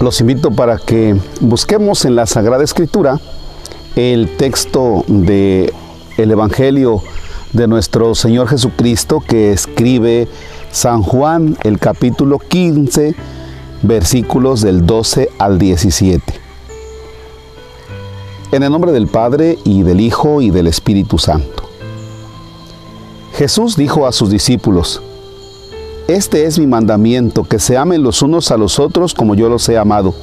[0.00, 3.18] los invito para que busquemos en la Sagrada Escritura
[3.94, 5.72] el texto de
[6.18, 7.02] el Evangelio
[7.52, 10.28] de nuestro Señor Jesucristo que escribe
[10.70, 13.14] San Juan, el capítulo 15,
[13.82, 16.22] versículos del 12 al 17.
[18.52, 21.64] En el nombre del Padre y del Hijo y del Espíritu Santo.
[23.34, 25.02] Jesús dijo a sus discípulos,
[26.08, 29.68] Este es mi mandamiento, que se amen los unos a los otros como yo los
[29.68, 30.14] he amado.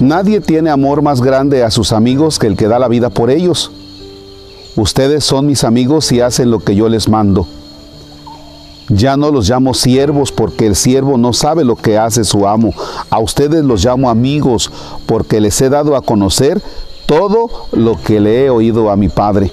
[0.00, 3.30] Nadie tiene amor más grande a sus amigos que el que da la vida por
[3.30, 3.70] ellos.
[4.74, 7.46] Ustedes son mis amigos y hacen lo que yo les mando.
[8.88, 12.74] Ya no los llamo siervos porque el siervo no sabe lo que hace su amo.
[13.10, 14.68] A ustedes los llamo amigos
[15.06, 16.60] porque les he dado a conocer
[17.06, 19.52] todo lo que le he oído a mi Padre.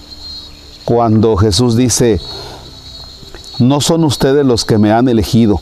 [0.91, 2.19] Cuando Jesús dice,
[3.59, 5.61] no son ustedes los que me han elegido,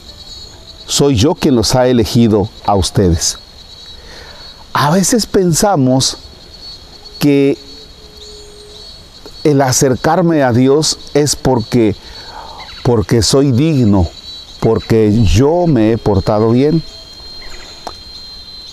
[0.88, 3.38] soy yo quien los ha elegido a ustedes.
[4.74, 6.18] A veces pensamos
[7.20, 7.60] que
[9.44, 11.96] el acercarme a Dios es porque,
[12.82, 14.08] porque soy digno,
[14.62, 16.82] porque yo me he portado bien.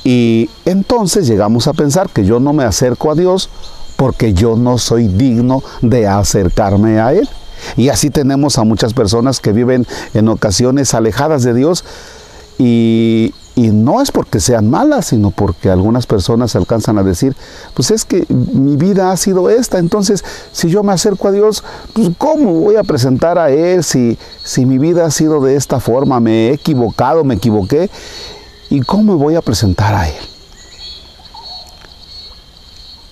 [0.04, 3.50] Y entonces llegamos a pensar que yo no me acerco a Dios
[3.96, 7.28] porque yo no soy digno de acercarme a Él.
[7.76, 11.84] Y así tenemos a muchas personas que viven en ocasiones alejadas de Dios
[12.58, 17.34] y, y no es porque sean malas, sino porque algunas personas alcanzan a decir,
[17.72, 21.64] pues es que mi vida ha sido esta, entonces si yo me acerco a Dios,
[21.94, 25.80] pues ¿cómo voy a presentar a Él si, si mi vida ha sido de esta
[25.80, 26.20] forma?
[26.20, 27.90] Me he equivocado, me equivoqué,
[28.68, 30.35] ¿y cómo voy a presentar a Él?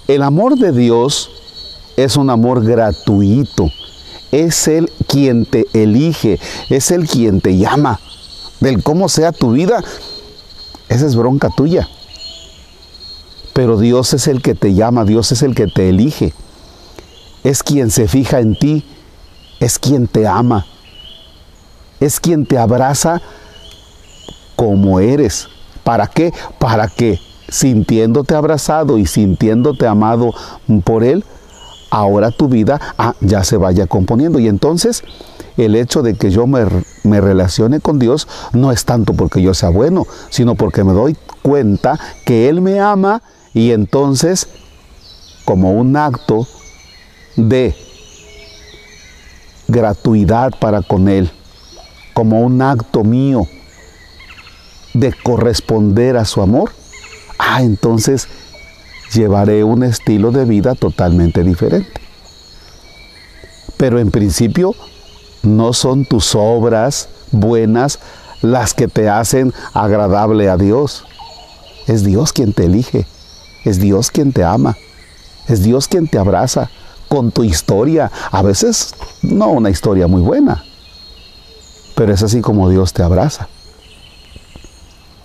[0.07, 1.31] El amor de Dios
[1.97, 3.71] es un amor gratuito,
[4.33, 6.39] es Él quien te elige,
[6.69, 8.01] es Él quien te llama.
[8.61, 9.83] Del cómo sea tu vida,
[10.91, 11.89] esa es bronca tuya.
[13.55, 16.35] Pero Dios es el que te llama, Dios es el que te elige.
[17.43, 18.85] Es quien se fija en ti,
[19.59, 20.67] es quien te ama,
[22.01, 23.23] es quien te abraza
[24.55, 25.49] como eres.
[25.83, 26.33] ¿Para qué?
[26.59, 30.33] Para que sintiéndote abrazado y sintiéndote amado
[30.85, 31.25] por Él,
[31.91, 34.39] ahora tu vida ah, ya se vaya componiendo.
[34.39, 35.03] Y entonces
[35.57, 36.65] el hecho de que yo me,
[37.05, 41.17] me, relacione con Dios no es tanto porque yo sea bueno, sino porque me doy
[41.43, 43.23] cuenta que Él me ama
[43.53, 44.49] y entonces
[45.45, 46.47] como un acto
[47.37, 47.75] de
[49.69, 51.31] gratuidad para con Él,
[52.15, 53.47] como un acto mío
[54.95, 56.71] de corresponder a su amor,
[57.39, 58.29] ah, entonces
[59.13, 62.01] llevaré un estilo de vida totalmente diferente.
[63.77, 64.75] Pero en principio
[65.43, 67.99] no son tus obras buenas
[68.43, 71.05] las que te hacen agradable a Dios.
[71.87, 73.07] Es Dios quien te elige,
[73.65, 74.77] es Dios quien te ama,
[75.49, 76.71] es Dios quien te abraza
[77.09, 78.11] con tu historia.
[78.31, 80.65] A veces no una historia muy buena,
[81.95, 83.49] pero es así como Dios te abraza.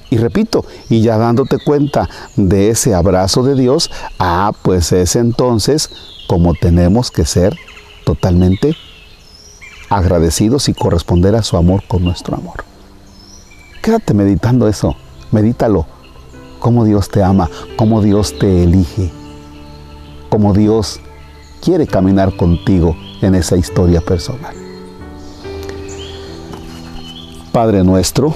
[0.10, 5.90] Y repito, y ya dándote cuenta de ese abrazo de Dios, ah, pues es entonces
[6.28, 7.56] como tenemos que ser
[8.06, 8.76] totalmente
[9.90, 12.64] agradecidos y corresponder a su amor con nuestro amor.
[13.82, 14.96] Quédate meditando eso,
[15.32, 15.86] medítalo,
[16.60, 19.12] cómo Dios te ama, cómo Dios te elige,
[20.30, 21.00] cómo Dios
[21.62, 24.56] quiere caminar contigo en esa historia personal.
[27.52, 28.36] Padre nuestro,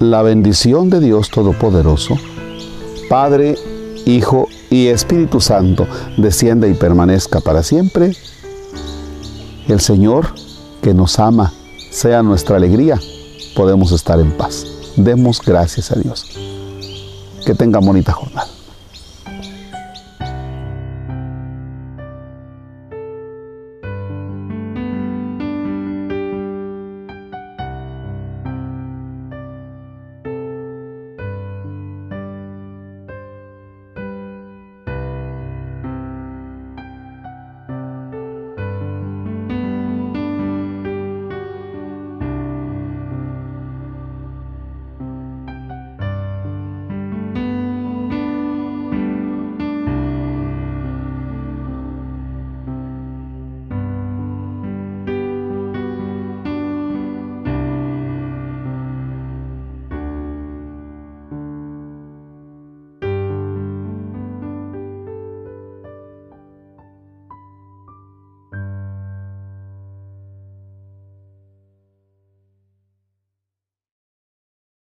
[0.00, 2.16] la bendición de Dios Todopoderoso,
[3.10, 3.56] Padre,
[4.06, 5.86] Hijo y Espíritu Santo,
[6.16, 8.16] descienda y permanezca para siempre.
[9.68, 10.28] El Señor
[10.80, 11.52] que nos ama
[11.90, 12.98] sea nuestra alegría,
[13.54, 14.66] podemos estar en paz.
[14.96, 16.24] Demos gracias a Dios.
[17.44, 18.59] Que tenga bonita jornada.